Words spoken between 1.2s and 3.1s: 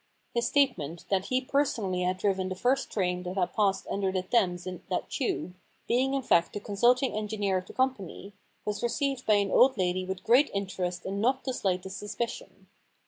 he personally had driven the first